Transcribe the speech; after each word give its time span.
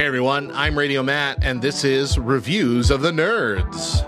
Hey 0.00 0.06
everyone, 0.06 0.50
I'm 0.52 0.78
Radio 0.78 1.02
Matt, 1.02 1.44
and 1.44 1.60
this 1.60 1.84
is 1.84 2.18
Reviews 2.18 2.90
of 2.90 3.02
the 3.02 3.10
Nerds. 3.10 4.02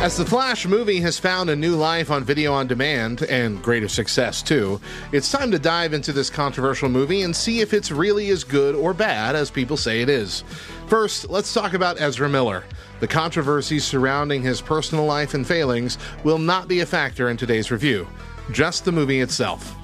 As 0.00 0.16
the 0.16 0.24
Flash 0.24 0.66
movie 0.66 1.00
has 1.00 1.18
found 1.18 1.50
a 1.50 1.56
new 1.56 1.74
life 1.74 2.12
on 2.12 2.22
video 2.22 2.52
on 2.52 2.68
demand, 2.68 3.22
and 3.22 3.60
greater 3.60 3.88
success 3.88 4.40
too, 4.40 4.80
it's 5.10 5.32
time 5.32 5.50
to 5.50 5.58
dive 5.58 5.94
into 5.94 6.12
this 6.12 6.30
controversial 6.30 6.88
movie 6.88 7.22
and 7.22 7.34
see 7.34 7.60
if 7.60 7.74
it's 7.74 7.90
really 7.90 8.30
as 8.30 8.44
good 8.44 8.76
or 8.76 8.94
bad 8.94 9.34
as 9.34 9.50
people 9.50 9.76
say 9.76 10.00
it 10.00 10.08
is. 10.08 10.44
First, 10.86 11.28
let's 11.28 11.52
talk 11.52 11.74
about 11.74 12.00
Ezra 12.00 12.28
Miller. 12.28 12.62
The 13.00 13.08
controversies 13.08 13.84
surrounding 13.84 14.42
his 14.42 14.60
personal 14.60 15.06
life 15.06 15.34
and 15.34 15.44
failings 15.44 15.98
will 16.22 16.38
not 16.38 16.68
be 16.68 16.78
a 16.78 16.86
factor 16.86 17.30
in 17.30 17.36
today's 17.36 17.72
review, 17.72 18.06
just 18.52 18.84
the 18.84 18.92
movie 18.92 19.22
itself. 19.22 19.74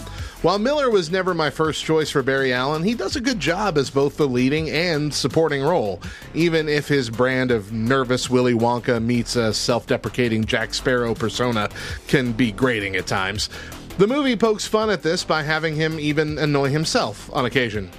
While 0.44 0.58
Miller 0.58 0.90
was 0.90 1.10
never 1.10 1.32
my 1.32 1.48
first 1.48 1.82
choice 1.82 2.10
for 2.10 2.22
Barry 2.22 2.52
Allen, 2.52 2.82
he 2.82 2.92
does 2.92 3.16
a 3.16 3.20
good 3.22 3.40
job 3.40 3.78
as 3.78 3.88
both 3.88 4.18
the 4.18 4.28
leading 4.28 4.68
and 4.68 5.14
supporting 5.14 5.62
role, 5.62 6.02
even 6.34 6.68
if 6.68 6.86
his 6.86 7.08
brand 7.08 7.50
of 7.50 7.72
nervous 7.72 8.28
Willy 8.28 8.52
Wonka 8.52 9.02
meets 9.02 9.36
a 9.36 9.54
self 9.54 9.86
deprecating 9.86 10.44
Jack 10.44 10.74
Sparrow 10.74 11.14
persona 11.14 11.70
can 12.08 12.32
be 12.32 12.52
grating 12.52 12.94
at 12.94 13.06
times. 13.06 13.48
The 13.96 14.08
movie 14.08 14.34
pokes 14.34 14.66
fun 14.66 14.90
at 14.90 15.04
this 15.04 15.22
by 15.22 15.44
having 15.44 15.76
him 15.76 16.00
even 16.00 16.36
annoy 16.36 16.70
himself 16.70 17.30
on 17.32 17.44
occasion. 17.44 17.90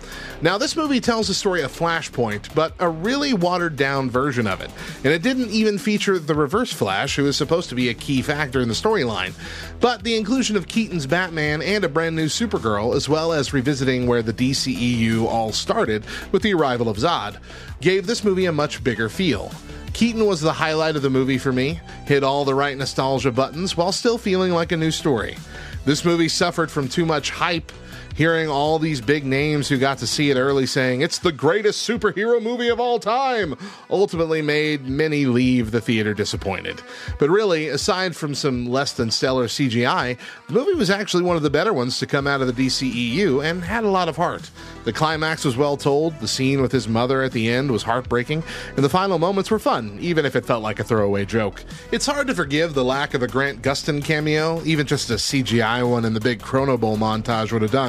Now, 0.42 0.58
this 0.58 0.76
movie 0.76 1.00
tells 1.00 1.30
the 1.30 1.34
story 1.34 1.62
of 1.62 1.72
Flashpoint, 1.72 2.54
but 2.54 2.74
a 2.80 2.90
really 2.90 3.34
watered 3.34 3.78
down 3.78 4.10
version 4.10 4.46
of 4.46 4.60
it. 4.60 4.70
And 5.06 5.14
it 5.14 5.22
didn't 5.22 5.52
even 5.52 5.78
feature 5.78 6.20
the 6.20 6.36
Reverse 6.36 6.74
Flash, 6.74 7.16
who 7.16 7.26
is 7.28 7.38
supposed 7.38 7.70
to 7.70 7.76
be 7.76 7.88
a 7.88 7.94
key 7.94 8.22
factor 8.22 8.60
in 8.60 8.68
the 8.68 8.74
storyline. 8.74 9.34
But 9.80 10.04
the 10.04 10.18
inclusion 10.18 10.58
of 10.58 10.68
Keaton's 10.68 11.08
Batman 11.08 11.62
and 11.62 11.86
a 11.86 11.90
brand 11.90 12.18
new 12.18 12.26
Supergirl, 12.26 12.94
as 12.94 13.08
well 13.08 13.32
as 13.32 13.54
revisiting 13.54 14.06
where 14.06 14.22
the 14.22 14.34
DCEU 14.34 15.26
all 15.26 15.54
started 15.54 16.04
with 16.34 16.42
the 16.42 16.54
arrival 16.54 16.90
of 16.90 16.98
Zod, 16.98 17.38
gave 17.80 18.06
this 18.06 18.26
movie 18.26 18.48
a 18.48 18.52
much 18.52 18.84
bigger 18.84 19.08
feel. 19.08 19.50
Keaton 19.96 20.26
was 20.26 20.42
the 20.42 20.52
highlight 20.52 20.98
of 20.98 21.04
the 21.04 21.10
movie 21.10 21.38
for 21.38 21.54
me, 21.54 21.80
hit 22.06 22.22
all 22.22 22.44
the 22.44 22.54
right 22.54 22.78
nostalgia 22.78 23.32
buttons 23.32 23.78
while 23.78 23.94
still 23.94 24.18
feeling 24.18 24.52
like 24.52 24.74
a 24.74 24.78
new 24.78 24.92
story. 24.92 25.38
This 25.86 26.04
movie 26.04 26.28
suffered 26.28 26.70
from 26.70 26.90
too 26.90 27.06
much 27.06 27.30
hype 27.30 27.72
hearing 28.16 28.50
all 28.50 28.80
these 28.80 29.02
big 29.02 29.26
names 29.26 29.68
who 29.68 29.78
got 29.78 29.98
to 30.00 30.08
see 30.08 30.30
it 30.30 30.38
early 30.38 30.66
saying 30.66 31.02
it's 31.02 31.20
the 31.20 31.32
greatest 31.32 31.88
superhero 31.88 32.42
movie 32.42 32.70
of 32.70 32.80
all 32.80 33.00
time 33.00 33.56
ultimately 33.90 34.42
made 34.42 34.88
many 34.88 35.26
leave 35.26 35.72
the 35.72 35.82
theater 35.82 36.14
disappointed. 36.14 36.82
But 37.20 37.30
really, 37.30 37.68
aside 37.68 38.16
from 38.16 38.36
some 38.36 38.66
less 38.66 38.94
than 38.94 39.12
stellar 39.12 39.46
CGI, 39.46 40.18
the 40.48 40.54
movie 40.54 40.74
was 40.74 40.90
actually 40.90 41.24
one 41.24 41.38
of 41.38 41.44
the 41.44 41.50
better 41.50 41.74
ones 41.74 42.00
to 42.00 42.06
come 42.06 42.28
out 42.28 42.42
of 42.42 42.54
the 42.54 42.66
DCEU 42.66 43.44
and 43.44 43.64
had 43.64 43.84
a 43.84 43.90
lot 43.90 44.10
of 44.10 44.16
heart. 44.16 44.50
The 44.86 44.94
climax 44.94 45.44
was 45.44 45.58
well 45.58 45.78
told, 45.78 46.20
the 46.20 46.28
scene 46.28 46.62
with 46.62 46.72
his 46.72 46.88
mother 46.88 47.24
at 47.24 47.32
the 47.32 47.50
end 47.50 47.72
was 47.72 47.84
heartbreaking, 47.84 48.44
and 48.76 48.86
the 48.86 48.90
final 48.90 49.18
moments 49.18 49.50
were 49.50 49.60
fun, 49.60 49.98
even 50.00 50.26
if 50.26 50.36
it 50.36 50.46
felt 50.46 50.64
like 50.64 50.80
a 50.80 50.84
throwaway 50.84 51.26
joke. 51.26 51.64
It's 51.92 52.06
hard 52.06 52.28
to 52.28 52.36
forgive 52.36 52.74
the 52.74 52.84
lack 52.84 53.14
of 53.14 53.24
a 53.24 53.28
Grant 53.28 53.62
Gustin 53.62 54.04
cameo, 54.04 54.64
even 54.64 54.86
just 54.86 55.10
a 55.10 55.16
CGI 55.16 55.90
one 55.90 56.06
in 56.06 56.14
the 56.14 56.20
big 56.20 56.42
Chrono 56.42 56.78
Bowl 56.78 56.98
montage 56.98 57.52
would 57.52 57.62
have 57.62 57.72
done, 57.72 57.85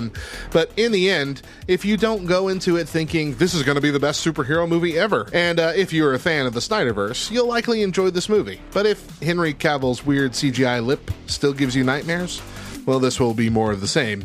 but 0.51 0.71
in 0.77 0.93
the 0.93 1.11
end, 1.11 1.43
if 1.69 1.85
you 1.85 1.97
don't 1.97 2.27
go 2.27 2.49
into 2.49 2.77
it 2.77 2.89
thinking 2.89 3.35
this 3.35 3.55
is 3.55 3.63
going 3.63 3.77
to 3.77 3.81
be 3.81 3.91
the 3.91 4.01
best 4.01 4.25
superhero 4.25 4.69
movie 4.69 4.99
ever, 4.99 5.29
and 5.33 5.59
uh, 5.61 5.73
if 5.75 5.93
you're 5.93 6.15
a 6.15 6.19
fan 6.19 6.47
of 6.47 6.55
the 6.55 6.61
Snyderverse, 6.61 7.31
you'll 7.31 7.49
likely 7.49 7.83
enjoy 7.83 8.11
this 8.11 8.29
movie. 8.29 8.61
But 8.73 8.87
if 8.87 9.21
Henry 9.21 9.55
Cavill's 9.55 10.05
weird 10.05 10.33
CGI 10.33 10.85
lip 10.85 11.11
still 11.27 11.53
gives 11.53 11.75
you 11.75 11.85
nightmares, 11.85 12.41
well, 12.87 13.01
this 13.01 13.19
will 13.19 13.35
be 13.35 13.51
more 13.51 13.73
of 13.73 13.81
the 13.81 13.89
same. 13.89 14.25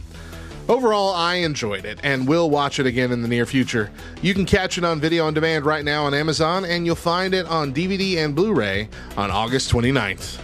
Overall, 0.69 1.13
I 1.13 1.35
enjoyed 1.35 1.85
it 1.85 1.99
and 2.03 2.27
will 2.27 2.49
watch 2.49 2.79
it 2.79 2.85
again 2.85 3.11
in 3.11 3.21
the 3.21 3.27
near 3.27 3.45
future. 3.45 3.91
You 4.21 4.33
can 4.33 4.45
catch 4.45 4.77
it 4.77 4.85
on 4.85 5.01
video 5.01 5.25
on 5.25 5.33
demand 5.33 5.65
right 5.65 5.83
now 5.83 6.05
on 6.05 6.13
Amazon, 6.13 6.63
and 6.63 6.85
you'll 6.85 6.95
find 6.95 7.33
it 7.33 7.45
on 7.47 7.73
DVD 7.73 8.17
and 8.17 8.35
Blu 8.35 8.53
ray 8.53 8.87
on 9.17 9.31
August 9.31 9.71
29th. 9.71 10.39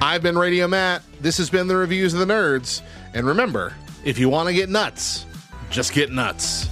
I've 0.00 0.22
been 0.22 0.36
Radio 0.36 0.68
Matt. 0.68 1.02
This 1.20 1.38
has 1.38 1.50
been 1.50 1.66
the 1.66 1.76
Reviews 1.76 2.12
of 2.12 2.20
the 2.20 2.32
Nerds. 2.32 2.82
And 3.14 3.26
remember, 3.26 3.72
if 4.06 4.20
you 4.20 4.28
want 4.28 4.48
to 4.48 4.54
get 4.54 4.70
nuts, 4.70 5.26
just 5.68 5.92
get 5.92 6.12
nuts. 6.12 6.68